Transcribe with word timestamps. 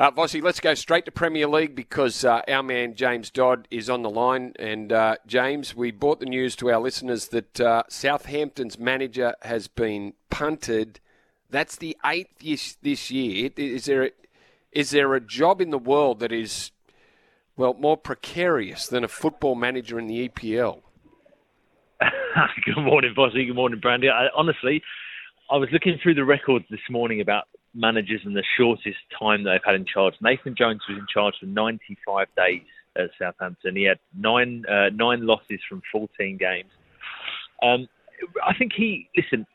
Uh, 0.00 0.12
Vossi, 0.12 0.40
let's 0.40 0.60
go 0.60 0.74
straight 0.74 1.04
to 1.04 1.10
Premier 1.10 1.48
League 1.48 1.74
because 1.74 2.24
uh, 2.24 2.40
our 2.46 2.62
man 2.62 2.94
James 2.94 3.30
Dodd 3.30 3.66
is 3.68 3.90
on 3.90 4.02
the 4.02 4.10
line. 4.10 4.52
And 4.56 4.92
uh, 4.92 5.16
James, 5.26 5.74
we 5.74 5.90
brought 5.90 6.20
the 6.20 6.26
news 6.26 6.54
to 6.56 6.70
our 6.70 6.78
listeners 6.78 7.28
that 7.28 7.60
uh, 7.60 7.82
Southampton's 7.88 8.78
manager 8.78 9.34
has 9.42 9.66
been 9.66 10.12
punted. 10.30 11.00
That's 11.50 11.74
the 11.74 11.96
eighth 12.06 12.78
this 12.80 13.10
year. 13.10 13.50
Is 13.56 13.86
there 13.86 14.04
a, 14.04 14.10
is 14.70 14.90
there 14.90 15.14
a 15.14 15.20
job 15.20 15.60
in 15.60 15.70
the 15.70 15.78
world 15.78 16.20
that 16.20 16.30
is 16.30 16.70
well 17.56 17.74
more 17.74 17.96
precarious 17.96 18.86
than 18.86 19.02
a 19.02 19.08
football 19.08 19.56
manager 19.56 19.98
in 19.98 20.06
the 20.06 20.28
EPL? 20.28 20.82
Good 22.64 22.78
morning, 22.78 23.14
Vossi. 23.18 23.48
Good 23.48 23.56
morning, 23.56 23.80
Brandy. 23.80 24.08
I, 24.08 24.28
honestly, 24.36 24.80
I 25.50 25.56
was 25.56 25.70
looking 25.72 25.98
through 26.00 26.14
the 26.14 26.24
records 26.24 26.66
this 26.70 26.78
morning 26.88 27.20
about 27.20 27.48
managers 27.74 28.20
in 28.24 28.34
the 28.34 28.44
shortest 28.56 28.98
time 29.18 29.44
they've 29.44 29.60
had 29.64 29.74
in 29.74 29.84
charge. 29.84 30.14
Nathan 30.20 30.54
Jones 30.56 30.80
was 30.88 30.98
in 30.98 31.06
charge 31.12 31.34
for 31.40 31.46
95 31.46 32.26
days 32.36 32.62
at 32.96 33.10
Southampton. 33.18 33.76
He 33.76 33.84
had 33.84 33.98
nine 34.16 34.64
uh, 34.68 34.90
nine 34.94 35.26
losses 35.26 35.60
from 35.68 35.82
14 35.92 36.36
games. 36.36 36.70
Um, 37.62 37.88
I 38.44 38.54
think 38.56 38.72
he 38.76 39.08
listen. 39.16 39.46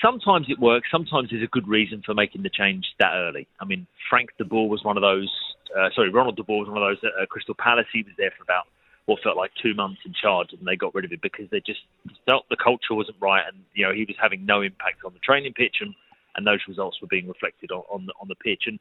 Sometimes 0.00 0.46
it 0.48 0.60
works. 0.60 0.88
Sometimes 0.90 1.30
there's 1.30 1.42
a 1.42 1.50
good 1.50 1.66
reason 1.66 2.02
for 2.06 2.14
making 2.14 2.42
the 2.42 2.50
change 2.50 2.86
that 3.00 3.12
early. 3.12 3.48
I 3.60 3.64
mean, 3.64 3.86
Frank 4.08 4.30
de 4.38 4.44
Boer 4.44 4.68
was 4.68 4.84
one 4.84 4.96
of 4.96 5.02
those. 5.02 5.30
Uh, 5.76 5.88
sorry, 5.94 6.10
Ronald 6.10 6.36
de 6.36 6.44
Boer 6.44 6.60
was 6.60 6.68
one 6.68 6.78
of 6.78 6.88
those 6.88 6.98
at 7.02 7.22
uh, 7.22 7.26
Crystal 7.26 7.54
Palace. 7.58 7.86
He 7.92 8.02
was 8.02 8.12
there 8.16 8.30
for 8.36 8.42
about 8.42 8.66
what 9.06 9.20
felt 9.22 9.36
like 9.36 9.50
two 9.60 9.74
months 9.74 10.00
in 10.06 10.14
charge, 10.14 10.48
and 10.52 10.66
they 10.66 10.76
got 10.76 10.94
rid 10.94 11.04
of 11.04 11.12
it 11.12 11.20
because 11.20 11.46
they 11.50 11.60
just 11.60 11.80
felt 12.26 12.44
the 12.50 12.56
culture 12.56 12.94
wasn't 12.94 13.16
right, 13.20 13.42
and 13.46 13.64
you 13.74 13.84
know 13.84 13.92
he 13.92 14.04
was 14.04 14.16
having 14.20 14.46
no 14.46 14.62
impact 14.62 15.02
on 15.04 15.12
the 15.12 15.18
training 15.18 15.52
pitch 15.52 15.76
and 15.80 15.94
and 16.36 16.46
those 16.46 16.60
results 16.68 16.98
were 17.00 17.08
being 17.08 17.28
reflected 17.28 17.70
on, 17.70 17.82
on 17.90 18.06
the, 18.06 18.12
on 18.20 18.28
the 18.28 18.34
pitch. 18.34 18.64
And 18.66 18.78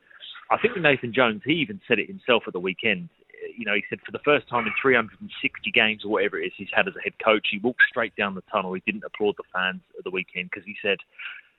I 0.49 0.57
think 0.57 0.73
with 0.73 0.83
Nathan 0.83 1.13
Jones, 1.13 1.41
he 1.45 1.53
even 1.53 1.79
said 1.87 1.99
it 1.99 2.07
himself 2.07 2.43
at 2.47 2.53
the 2.53 2.59
weekend. 2.59 3.09
You 3.57 3.65
know, 3.65 3.73
he 3.73 3.83
said 3.89 3.99
for 4.05 4.11
the 4.11 4.23
first 4.25 4.49
time 4.49 4.65
in 4.65 4.73
360 4.81 5.71
games 5.71 6.03
or 6.03 6.11
whatever 6.11 6.39
it 6.39 6.47
is 6.47 6.53
he's 6.57 6.67
had 6.73 6.87
as 6.87 6.95
a 6.95 7.01
head 7.01 7.13
coach, 7.23 7.47
he 7.51 7.59
walked 7.59 7.83
straight 7.87 8.15
down 8.15 8.35
the 8.35 8.43
tunnel. 8.51 8.73
He 8.73 8.83
didn't 8.85 9.03
applaud 9.05 9.35
the 9.37 9.47
fans 9.53 9.81
at 9.97 10.03
the 10.03 10.09
weekend 10.09 10.49
because 10.49 10.65
he 10.65 10.75
said, 10.81 10.97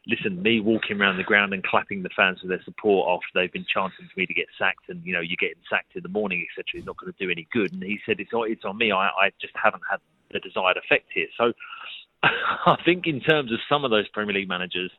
"Listen, 0.06 0.42
me 0.42 0.61
walking 0.61 1.00
around 1.00 1.16
the 1.16 1.24
ground 1.24 1.55
and 1.55 1.64
clapping 1.64 2.02
the 2.02 2.11
fans 2.14 2.41
for 2.41 2.48
their 2.48 2.62
support 2.64 3.08
after 3.08 3.28
they've 3.34 3.52
been 3.52 3.64
chanting 3.64 4.08
for 4.12 4.20
me 4.20 4.27
to 4.27 4.34
get 4.34 4.46
sacked, 4.58 4.88
and 4.88 5.00
you 5.06 5.14
know, 5.14 5.20
you're 5.20 5.41
getting 5.41 5.62
sacked 5.70 5.96
in 5.96 6.02
the 6.02 6.08
morning, 6.11 6.44
etc., 6.50 6.80
is 6.80 6.86
not 6.86 6.98
going 6.98 7.12
to 7.12 7.24
do 7.24 7.30
any 7.30 7.46
good." 7.52 7.72
And 7.72 7.83
he 7.83 7.98
said, 8.05 8.20
"It's 8.20 8.30
it's 8.33 8.64
on 8.64 8.77
me. 8.77 8.92
I, 8.92 9.08
I 9.08 9.30
just 9.41 9.55
haven't 9.56 9.83
had 9.88 10.00
the 10.33 10.41
desired 10.41 10.77
effect 10.77 11.06
here." 11.14 11.28
So. 11.38 11.52
I 12.22 12.77
think 12.84 13.06
in 13.06 13.20
terms 13.20 13.50
of 13.50 13.61
some 13.66 13.83
of 13.83 13.91
those 13.91 14.06
Premier 14.08 14.34
League 14.34 14.48
managers, 14.48 14.91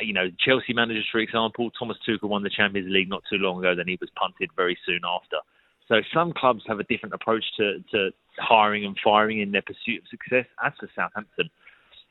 you 0.00 0.12
know, 0.12 0.30
Chelsea 0.38 0.72
managers, 0.72 1.06
for 1.10 1.18
example, 1.18 1.70
Thomas 1.70 1.96
Tuchel 2.06 2.28
won 2.28 2.42
the 2.42 2.50
Champions 2.50 2.90
League 2.90 3.08
not 3.08 3.22
too 3.30 3.38
long 3.38 3.58
ago, 3.58 3.74
then 3.74 3.88
he 3.88 3.98
was 4.00 4.10
punted 4.16 4.50
very 4.56 4.76
soon 4.84 5.00
after. 5.06 5.36
So 5.88 6.00
some 6.12 6.32
clubs 6.32 6.62
have 6.66 6.80
a 6.80 6.84
different 6.84 7.14
approach 7.14 7.44
to, 7.58 7.82
to 7.92 8.10
hiring 8.38 8.84
and 8.84 8.96
firing 9.02 9.40
in 9.40 9.52
their 9.52 9.62
pursuit 9.62 10.02
of 10.02 10.08
success. 10.08 10.46
As 10.64 10.72
for 10.78 10.88
Southampton, 10.94 11.48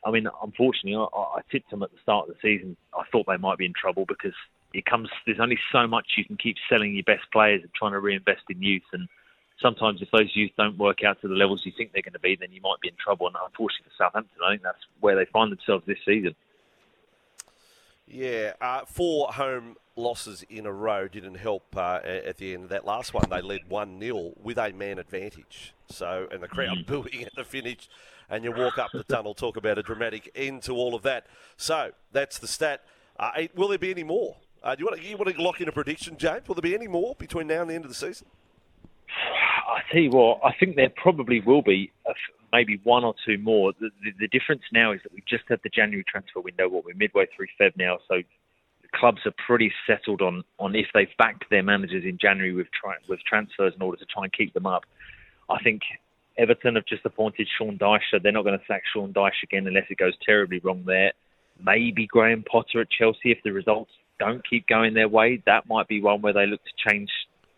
I 0.04 0.10
mean, 0.10 0.28
unfortunately, 0.42 0.94
I, 0.96 1.18
I 1.18 1.40
tipped 1.50 1.70
them 1.70 1.82
at 1.82 1.92
the 1.92 1.98
start 2.02 2.28
of 2.28 2.34
the 2.34 2.40
season. 2.40 2.76
I 2.94 3.02
thought 3.12 3.26
they 3.26 3.36
might 3.36 3.58
be 3.58 3.66
in 3.66 3.74
trouble 3.74 4.06
because 4.06 4.34
it 4.72 4.86
comes. 4.86 5.08
There's 5.26 5.40
only 5.40 5.58
so 5.72 5.86
much 5.86 6.06
you 6.16 6.24
can 6.24 6.36
keep 6.36 6.56
selling 6.68 6.94
your 6.94 7.04
best 7.04 7.30
players 7.32 7.62
and 7.62 7.72
trying 7.74 7.92
to 7.92 8.00
reinvest 8.00 8.42
in 8.48 8.62
youth. 8.62 8.84
And 8.92 9.08
sometimes, 9.60 10.00
if 10.00 10.10
those 10.10 10.34
youth 10.34 10.52
don't 10.56 10.78
work 10.78 11.04
out 11.04 11.20
to 11.20 11.28
the 11.28 11.34
levels 11.34 11.66
you 11.66 11.72
think 11.76 11.92
they're 11.92 12.02
going 12.02 12.12
to 12.12 12.18
be, 12.18 12.36
then 12.36 12.52
you 12.52 12.60
might 12.62 12.80
be 12.80 12.88
in 12.88 12.94
trouble. 13.02 13.26
And 13.26 13.36
unfortunately 13.44 13.90
for 13.90 14.04
Southampton, 14.04 14.38
I 14.44 14.52
think 14.52 14.62
that's 14.62 14.84
where 15.00 15.16
they 15.16 15.26
find 15.26 15.52
themselves 15.52 15.84
this 15.86 15.98
season. 16.04 16.34
Yeah, 18.06 18.52
uh, 18.60 18.84
four 18.86 19.32
home 19.32 19.76
losses 19.96 20.44
in 20.48 20.66
a 20.66 20.72
row 20.72 21.08
didn't 21.08 21.36
help 21.36 21.76
uh, 21.76 22.00
at 22.04 22.36
the 22.36 22.54
end 22.54 22.64
of 22.64 22.68
that 22.70 22.84
last 22.84 23.14
one. 23.14 23.24
They 23.28 23.40
led 23.40 23.68
1 23.68 24.00
0 24.00 24.32
with 24.40 24.58
a 24.58 24.72
man 24.72 24.98
advantage. 24.98 25.74
So, 25.88 26.28
and 26.30 26.42
the 26.42 26.48
crowd 26.48 26.78
mm. 26.78 26.86
booing 26.86 27.24
at 27.24 27.34
the 27.34 27.44
finish, 27.44 27.88
and 28.30 28.44
you 28.44 28.52
walk 28.52 28.78
up 28.78 28.90
the 28.92 29.04
tunnel, 29.04 29.34
talk 29.34 29.56
about 29.56 29.78
a 29.78 29.82
dramatic 29.82 30.30
end 30.36 30.62
to 30.64 30.72
all 30.72 30.94
of 30.94 31.02
that. 31.02 31.26
So, 31.56 31.92
that's 32.12 32.38
the 32.38 32.46
stat. 32.46 32.84
Uh, 33.18 33.30
will 33.54 33.68
there 33.68 33.78
be 33.78 33.90
any 33.90 34.04
more? 34.04 34.36
Uh, 34.62 34.74
do 34.74 34.80
you 34.80 34.86
want, 34.86 35.00
to, 35.00 35.08
you 35.08 35.16
want 35.16 35.34
to 35.34 35.42
lock 35.42 35.60
in 35.60 35.68
a 35.68 35.72
prediction, 35.72 36.16
James? 36.16 36.46
Will 36.46 36.54
there 36.54 36.62
be 36.62 36.74
any 36.74 36.88
more 36.88 37.14
between 37.16 37.46
now 37.46 37.62
and 37.62 37.70
the 37.70 37.74
end 37.74 37.84
of 37.84 37.90
the 37.90 37.94
season? 37.94 38.26
I 39.68 39.80
tell 39.90 40.00
you 40.00 40.10
what, 40.10 40.40
I 40.44 40.54
think 40.58 40.76
there 40.76 40.90
probably 40.90 41.40
will 41.40 41.62
be 41.62 41.90
maybe 42.56 42.80
one 42.84 43.04
or 43.04 43.14
two 43.26 43.36
more. 43.36 43.72
The, 43.78 43.90
the, 44.02 44.12
the, 44.20 44.28
difference 44.28 44.62
now 44.72 44.92
is 44.92 45.00
that 45.02 45.12
we've 45.12 45.26
just 45.26 45.44
had 45.48 45.60
the 45.62 45.68
January 45.68 46.04
transfer 46.08 46.40
window. 46.40 46.68
What 46.68 46.86
we're 46.86 46.94
midway 46.94 47.26
through 47.36 47.48
Feb 47.60 47.76
now, 47.76 47.98
so 48.08 48.22
clubs 48.94 49.20
are 49.26 49.34
pretty 49.46 49.70
settled 49.86 50.22
on 50.22 50.42
on 50.58 50.74
if 50.74 50.86
they've 50.94 51.16
backed 51.18 51.44
their 51.50 51.62
managers 51.62 52.04
in 52.04 52.16
January 52.18 52.54
with 52.54 52.68
with 53.08 53.20
transfers 53.28 53.74
in 53.76 53.82
order 53.82 53.98
to 53.98 54.06
try 54.06 54.24
and 54.24 54.32
keep 54.32 54.54
them 54.54 54.66
up. 54.66 54.84
I 55.50 55.62
think 55.62 55.82
Everton 56.38 56.76
have 56.76 56.86
just 56.86 57.04
appointed 57.04 57.46
Sean 57.58 57.78
Dyche, 57.78 58.22
they're 58.22 58.32
not 58.32 58.44
going 58.44 58.58
to 58.58 58.64
sack 58.66 58.82
Sean 58.92 59.12
Dyche 59.12 59.42
again 59.42 59.66
unless 59.66 59.90
it 59.90 59.98
goes 59.98 60.14
terribly 60.24 60.60
wrong 60.60 60.82
there. 60.86 61.12
Maybe 61.62 62.06
Graham 62.06 62.42
Potter 62.50 62.80
at 62.80 62.90
Chelsea 62.90 63.32
if 63.32 63.38
the 63.44 63.52
results 63.52 63.92
don't 64.18 64.48
keep 64.48 64.66
going 64.66 64.94
their 64.94 65.08
way. 65.08 65.42
That 65.46 65.68
might 65.68 65.88
be 65.88 66.00
one 66.00 66.22
where 66.22 66.32
they 66.32 66.46
look 66.46 66.60
to 66.64 66.90
change 66.90 67.10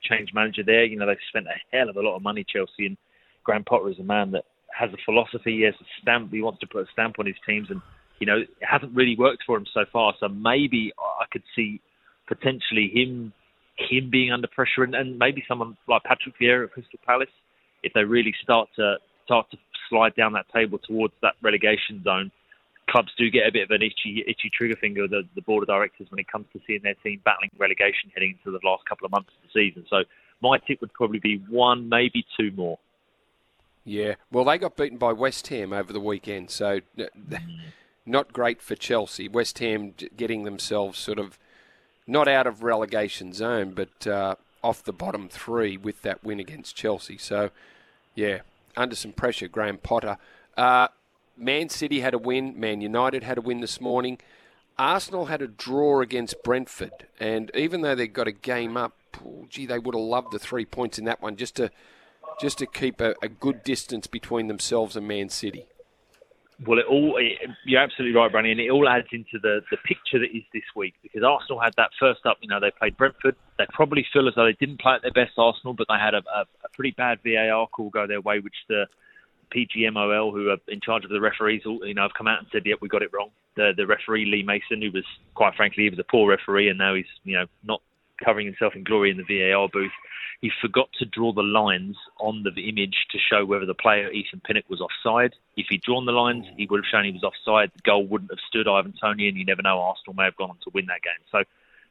change 0.02 0.32
manager 0.32 0.62
there. 0.64 0.84
You 0.84 0.96
know, 0.96 1.06
they've 1.06 1.28
spent 1.28 1.46
a 1.46 1.76
hell 1.76 1.88
of 1.88 1.96
a 1.96 2.02
lot 2.02 2.16
of 2.16 2.22
money, 2.22 2.44
Chelsea, 2.44 2.86
and 2.86 2.96
Graham 3.44 3.64
Potter 3.64 3.88
is 3.90 3.98
a 3.98 4.04
man 4.04 4.32
that 4.32 4.44
has 4.78 4.90
a 4.92 4.96
philosophy. 5.04 5.58
He 5.58 5.62
has 5.62 5.74
a 5.80 5.84
stamp. 6.00 6.30
He 6.30 6.42
wants 6.42 6.60
to 6.60 6.66
put 6.66 6.82
a 6.82 6.92
stamp 6.92 7.16
on 7.18 7.26
his 7.26 7.36
teams, 7.46 7.68
and 7.70 7.82
you 8.20 8.26
know 8.26 8.38
it 8.38 8.50
hasn't 8.60 8.94
really 8.94 9.16
worked 9.16 9.42
for 9.46 9.56
him 9.56 9.66
so 9.72 9.84
far. 9.92 10.14
So 10.20 10.28
maybe 10.28 10.92
I 10.98 11.24
could 11.30 11.42
see 11.56 11.80
potentially 12.26 12.90
him 12.94 13.32
him 13.76 14.10
being 14.10 14.32
under 14.32 14.48
pressure, 14.48 14.82
and, 14.82 14.94
and 14.94 15.18
maybe 15.18 15.44
someone 15.46 15.76
like 15.88 16.02
Patrick 16.04 16.34
Vieira 16.40 16.64
at 16.64 16.72
Crystal 16.72 16.98
Palace, 17.06 17.34
if 17.82 17.92
they 17.92 18.04
really 18.04 18.34
start 18.42 18.68
to 18.76 18.96
start 19.24 19.50
to 19.50 19.58
slide 19.88 20.14
down 20.16 20.32
that 20.32 20.46
table 20.54 20.78
towards 20.78 21.14
that 21.22 21.34
relegation 21.42 22.02
zone. 22.02 22.30
Clubs 22.90 23.12
do 23.18 23.28
get 23.30 23.46
a 23.46 23.52
bit 23.52 23.64
of 23.64 23.70
an 23.70 23.82
itchy, 23.82 24.24
itchy 24.26 24.50
trigger 24.50 24.76
finger, 24.80 25.06
the, 25.06 25.22
the 25.34 25.42
board 25.42 25.62
of 25.62 25.68
directors, 25.68 26.06
when 26.10 26.18
it 26.18 26.26
comes 26.32 26.46
to 26.54 26.60
seeing 26.66 26.80
their 26.82 26.94
team 27.04 27.20
battling 27.22 27.50
relegation 27.58 28.10
heading 28.14 28.38
into 28.38 28.50
the 28.50 28.66
last 28.66 28.82
couple 28.88 29.04
of 29.04 29.12
months 29.12 29.28
of 29.36 29.44
the 29.44 29.52
season. 29.52 29.84
So 29.90 30.04
my 30.40 30.56
tip 30.66 30.80
would 30.80 30.94
probably 30.94 31.18
be 31.18 31.42
one, 31.50 31.90
maybe 31.90 32.24
two 32.38 32.50
more. 32.56 32.78
Yeah, 33.88 34.16
well, 34.30 34.44
they 34.44 34.58
got 34.58 34.76
beaten 34.76 34.98
by 34.98 35.14
West 35.14 35.46
Ham 35.48 35.72
over 35.72 35.94
the 35.94 36.00
weekend, 36.00 36.50
so 36.50 36.80
not 38.04 38.34
great 38.34 38.60
for 38.60 38.74
Chelsea. 38.74 39.28
West 39.28 39.58
Ham 39.60 39.94
getting 40.14 40.44
themselves 40.44 40.98
sort 40.98 41.18
of 41.18 41.38
not 42.06 42.28
out 42.28 42.46
of 42.46 42.62
relegation 42.62 43.32
zone, 43.32 43.72
but 43.74 44.06
uh, 44.06 44.34
off 44.62 44.84
the 44.84 44.92
bottom 44.92 45.26
three 45.30 45.78
with 45.78 46.02
that 46.02 46.22
win 46.22 46.38
against 46.38 46.76
Chelsea. 46.76 47.16
So, 47.16 47.48
yeah, 48.14 48.40
under 48.76 48.94
some 48.94 49.12
pressure, 49.12 49.48
Graham 49.48 49.78
Potter. 49.78 50.18
Uh, 50.54 50.88
Man 51.38 51.70
City 51.70 52.00
had 52.00 52.12
a 52.12 52.18
win. 52.18 52.60
Man 52.60 52.82
United 52.82 53.22
had 53.22 53.38
a 53.38 53.42
win 53.42 53.60
this 53.60 53.80
morning. 53.80 54.18
Arsenal 54.78 55.26
had 55.26 55.40
a 55.40 55.48
draw 55.48 56.02
against 56.02 56.42
Brentford, 56.44 57.06
and 57.18 57.50
even 57.54 57.80
though 57.80 57.94
they 57.94 58.06
got 58.06 58.28
a 58.28 58.32
game 58.32 58.76
up, 58.76 58.94
oh, 59.24 59.46
gee, 59.48 59.64
they 59.64 59.78
would 59.78 59.94
have 59.94 60.04
loved 60.04 60.30
the 60.30 60.38
three 60.38 60.66
points 60.66 60.98
in 60.98 61.06
that 61.06 61.22
one 61.22 61.36
just 61.36 61.56
to 61.56 61.70
just 62.40 62.58
to 62.58 62.66
keep 62.66 63.00
a, 63.00 63.14
a 63.22 63.28
good 63.28 63.62
distance 63.62 64.06
between 64.06 64.48
themselves 64.48 64.96
and 64.96 65.06
Man 65.06 65.28
City. 65.28 65.66
Well, 66.66 66.80
it 66.80 66.86
all 66.86 67.16
it, 67.18 67.38
you're 67.64 67.80
absolutely 67.80 68.18
right, 68.18 68.30
Brandy, 68.32 68.50
and 68.50 68.60
it 68.60 68.70
all 68.70 68.88
adds 68.88 69.06
into 69.12 69.38
the, 69.40 69.60
the 69.70 69.76
picture 69.76 70.18
that 70.18 70.36
is 70.36 70.42
this 70.52 70.64
week 70.74 70.94
because 71.02 71.22
Arsenal 71.22 71.60
had 71.60 71.72
that 71.76 71.90
first 72.00 72.26
up. 72.26 72.38
You 72.40 72.48
know, 72.48 72.58
they 72.58 72.72
played 72.72 72.96
Brentford. 72.96 73.36
They 73.58 73.66
probably 73.72 74.04
feel 74.12 74.26
as 74.26 74.34
though 74.34 74.44
they 74.44 74.56
didn't 74.58 74.80
play 74.80 74.94
at 74.94 75.02
their 75.02 75.12
best, 75.12 75.38
Arsenal, 75.38 75.74
but 75.74 75.86
they 75.88 75.98
had 75.98 76.14
a, 76.14 76.22
a, 76.34 76.40
a 76.64 76.68
pretty 76.74 76.90
bad 76.96 77.20
VAR 77.24 77.68
call 77.68 77.90
go 77.90 78.08
their 78.08 78.20
way, 78.20 78.40
which 78.40 78.56
the 78.68 78.86
PGMOL, 79.54 80.32
who 80.32 80.50
are 80.50 80.58
in 80.66 80.80
charge 80.80 81.04
of 81.04 81.10
the 81.10 81.20
referees, 81.20 81.62
you 81.64 81.94
know, 81.94 82.02
have 82.02 82.14
come 82.16 82.26
out 82.26 82.40
and 82.40 82.48
said, 82.50 82.62
"Yep, 82.66 82.78
we 82.80 82.88
got 82.88 83.02
it 83.02 83.10
wrong." 83.12 83.30
The 83.54 83.72
the 83.76 83.86
referee 83.86 84.26
Lee 84.26 84.42
Mason, 84.42 84.82
who 84.82 84.90
was 84.90 85.04
quite 85.34 85.54
frankly 85.54 85.84
he 85.84 85.90
was 85.90 85.98
a 86.00 86.04
poor 86.04 86.28
referee, 86.28 86.68
and 86.68 86.78
now 86.78 86.94
he's 86.94 87.06
you 87.22 87.36
know 87.36 87.46
not 87.62 87.82
covering 88.24 88.46
himself 88.46 88.74
in 88.74 88.84
glory 88.84 89.10
in 89.10 89.16
the 89.16 89.24
VAR 89.50 89.68
booth 89.68 89.92
he 90.40 90.50
forgot 90.60 90.88
to 90.98 91.04
draw 91.04 91.32
the 91.32 91.42
lines 91.42 91.96
on 92.20 92.44
the 92.44 92.68
image 92.68 93.06
to 93.10 93.18
show 93.18 93.44
whether 93.44 93.66
the 93.66 93.74
player 93.74 94.10
Ethan 94.10 94.40
Pinnock 94.46 94.68
was 94.70 94.80
offside. 94.80 95.34
If 95.56 95.66
he'd 95.68 95.82
drawn 95.82 96.06
the 96.06 96.12
lines, 96.12 96.46
he 96.56 96.66
would 96.66 96.78
have 96.78 96.88
shown 96.90 97.04
he 97.04 97.10
was 97.10 97.24
offside. 97.24 97.72
The 97.74 97.82
goal 97.82 98.06
wouldn't 98.06 98.30
have 98.30 98.38
stood 98.48 98.68
Ivan 98.68 98.94
Toney, 99.00 99.28
and 99.28 99.36
you 99.36 99.44
never 99.44 99.62
know, 99.62 99.80
Arsenal 99.80 100.14
may 100.14 100.24
have 100.24 100.36
gone 100.36 100.50
on 100.50 100.56
to 100.62 100.70
win 100.72 100.86
that 100.86 101.02
game. 101.02 101.20
So 101.32 101.42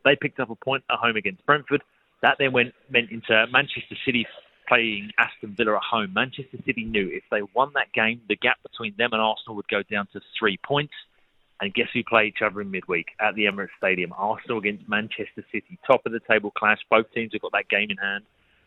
They 0.05 0.15
picked 0.15 0.39
up 0.39 0.49
a 0.49 0.55
point 0.55 0.85
at 0.89 0.97
home 0.97 1.17
against 1.17 1.45
Brentford. 1.45 1.83
That 2.21 2.37
then 2.39 2.53
went 2.53 2.73
meant 2.89 3.11
into 3.11 3.45
Manchester 3.51 3.95
City 4.05 4.25
playing 4.67 5.11
Aston 5.17 5.53
Villa 5.55 5.75
at 5.75 5.83
home. 5.83 6.13
Manchester 6.13 6.57
City 6.65 6.85
knew 6.85 7.09
if 7.11 7.23
they 7.29 7.41
won 7.53 7.71
that 7.75 7.91
game, 7.91 8.21
the 8.29 8.35
gap 8.37 8.57
between 8.63 8.93
them 8.97 9.11
and 9.11 9.21
Arsenal 9.21 9.55
would 9.55 9.67
go 9.67 9.83
down 9.83 10.07
to 10.13 10.21
three 10.39 10.57
points. 10.57 10.93
And 11.59 11.73
guess 11.73 11.87
who 11.93 12.03
play 12.03 12.25
each 12.25 12.43
other 12.45 12.61
in 12.61 12.69
midweek 12.69 13.07
at 13.19 13.35
the 13.35 13.45
Emirates 13.45 13.73
Stadium? 13.77 14.13
Arsenal 14.15 14.59
against 14.59 14.87
Manchester 14.87 15.43
City. 15.51 15.79
Top 15.87 16.05
of 16.05 16.11
the 16.11 16.19
table 16.29 16.51
clash. 16.51 16.79
Both 16.89 17.11
teams 17.13 17.33
have 17.33 17.41
got 17.41 17.51
that 17.53 17.69
game 17.69 17.89
in 17.89 17.97
hand 17.97 18.25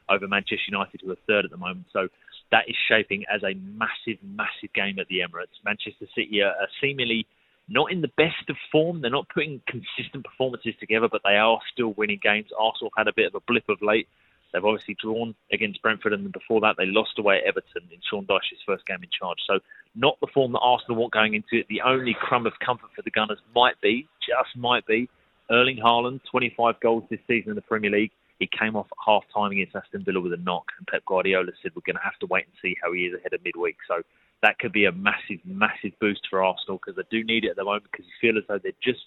over 0.09 0.27
Manchester 0.27 0.59
United, 0.69 1.01
who 1.05 1.13
are 1.13 1.17
third 1.27 1.45
at 1.45 1.53
the 1.53 1.57
moment. 1.57 1.87
So 1.93 2.09
that 2.51 2.69
is 2.69 2.75
shaping 2.89 3.25
as 3.33 3.43
a 3.45 3.55
massive, 3.55 4.19
massive 4.25 4.73
game 4.75 4.99
at 4.99 5.07
the 5.07 5.21
Emirates. 5.21 5.55
Manchester 5.65 6.07
City 6.17 6.43
are, 6.43 6.55
seemingly 6.81 7.27
not 7.69 7.93
in 7.93 8.01
the 8.01 8.11
best 8.17 8.49
of 8.49 8.57
form. 8.73 9.01
They're 9.01 9.11
not 9.11 9.29
putting 9.33 9.63
consistent 9.69 10.25
performances 10.25 10.75
together, 10.81 11.09
but 11.11 11.23
they 11.25 11.37
are 11.37 11.61
still 11.73 11.95
winning 11.97 12.19
games. 12.21 12.49
Arsenal 12.59 12.91
had 12.97 13.07
a 13.07 13.13
bit 13.15 13.29
of 13.29 13.37
a 13.37 13.45
blip 13.47 13.69
of 13.69 13.81
late. 13.81 14.09
They've 14.53 14.65
obviously 14.65 14.97
drawn 15.01 15.35
against 15.53 15.83
Brentford, 15.83 16.13
and 16.13 16.33
before 16.33 16.61
that, 16.61 16.77
they 16.77 16.87
lost 16.87 17.19
away 17.19 17.39
at 17.39 17.45
Everton 17.45 17.83
in 17.91 17.99
Sean 18.09 18.27
Dyche's 18.27 18.63
first 18.67 18.87
game 18.87 19.03
in 19.03 19.09
charge. 19.11 19.39
So, 19.47 19.61
not 19.95 20.19
the 20.21 20.27
form 20.33 20.53
that 20.53 20.61
Arsenal 20.61 20.97
want 20.97 21.13
going 21.13 21.35
into 21.35 21.59
it. 21.59 21.67
The 21.69 21.81
only 21.83 22.15
crumb 22.19 22.47
of 22.47 22.53
comfort 22.65 22.91
for 22.95 23.03
the 23.03 23.11
Gunners 23.11 23.41
might 23.55 23.81
be, 23.81 24.09
just 24.21 24.57
might 24.57 24.87
be, 24.87 25.09
Erling 25.51 25.79
Haaland, 25.79 26.21
25 26.31 26.79
goals 26.81 27.05
this 27.11 27.21
season 27.27 27.51
in 27.51 27.57
the 27.57 27.63
Premier 27.63 27.91
League. 27.91 28.13
He 28.39 28.49
came 28.49 28.77
off 28.77 28.87
at 28.87 28.99
half 29.05 29.25
time 29.35 29.53
against 29.53 29.77
Aston 29.77 30.05
Villa 30.05 30.21
with 30.21 30.33
a 30.33 30.39
knock, 30.39 30.67
and 30.79 30.87
Pep 30.87 31.05
Guardiola 31.07 31.53
said 31.63 31.73
we're 31.75 31.83
going 31.85 31.97
to 31.97 32.03
have 32.03 32.19
to 32.21 32.27
wait 32.27 32.47
and 32.47 32.55
see 32.63 32.77
how 32.83 32.93
he 32.93 33.03
is 33.03 33.15
ahead 33.15 33.35
of 33.35 33.45
midweek. 33.45 33.77
So 33.87 34.03
that 34.43 34.59
could 34.59 34.73
be 34.73 34.87
a 34.87 34.93
massive, 34.93 35.41
massive 35.45 35.93
boost 36.01 36.27
for 36.31 36.43
Arsenal 36.43 36.79
because 36.79 36.97
they 36.97 37.05
do 37.11 37.25
need 37.25 37.45
it 37.45 37.51
at 37.51 37.57
the 37.57 37.65
moment 37.65 37.85
because 37.91 38.07
you 38.07 38.13
feel 38.21 38.39
as 38.39 38.45
though 38.49 38.59
they're 38.59 38.73
just 38.83 39.05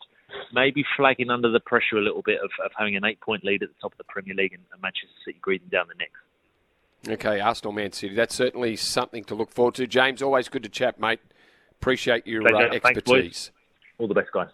maybe 0.53 0.83
flagging 0.97 1.29
under 1.29 1.49
the 1.49 1.59
pressure 1.59 1.97
a 1.97 2.01
little 2.01 2.21
bit 2.21 2.39
of, 2.43 2.51
of 2.63 2.71
having 2.77 2.95
an 2.95 3.05
eight 3.05 3.19
point 3.21 3.43
lead 3.43 3.63
at 3.63 3.69
the 3.69 3.75
top 3.81 3.91
of 3.91 3.97
the 3.97 4.03
Premier 4.05 4.35
League 4.35 4.53
and, 4.53 4.63
and 4.71 4.81
Manchester 4.81 5.07
City 5.25 5.39
breathing 5.43 5.69
down 5.69 5.87
the 5.87 5.95
necks. 5.95 6.19
Okay, 7.07 7.39
Arsenal, 7.39 7.73
Man 7.73 7.91
City. 7.91 8.15
That's 8.15 8.33
certainly 8.33 8.75
something 8.75 9.25
to 9.25 9.35
look 9.35 9.51
forward 9.51 9.75
to. 9.75 9.87
James, 9.87 10.21
always 10.21 10.47
good 10.47 10.63
to 10.63 10.69
chat, 10.69 10.99
mate. 10.99 11.19
Appreciate 11.71 12.25
your 12.25 12.43
uh, 12.43 12.73
expertise. 12.73 13.03
Thanks, 13.05 13.51
All 13.97 14.07
the 14.07 14.13
best, 14.13 14.31
guys. 14.31 14.47